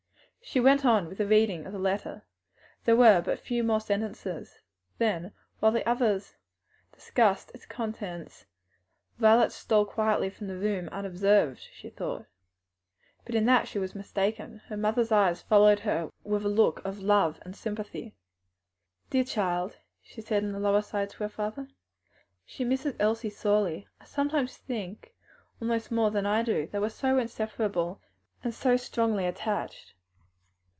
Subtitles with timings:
[0.43, 2.23] She went on with the reading of the letter;
[2.83, 4.59] there were but a few more sentences;
[4.97, 6.35] then, while the others
[6.93, 8.47] discussed its contents,
[9.19, 12.25] Violet stole quietly from the room, unobserved as she thought.
[13.23, 14.61] But in that she was mistaken.
[14.65, 18.13] Her mother's eyes followed her with a look of love and sympathy.
[19.11, 21.69] "Dear child!" she said in a low aside to her father,
[22.47, 25.13] "she misses Elsie sorely; I sometimes think
[25.61, 28.01] almost more than I do, they were so inseparable
[28.43, 29.93] and so strongly attached."